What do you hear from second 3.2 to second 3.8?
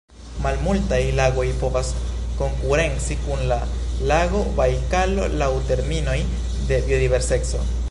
kun la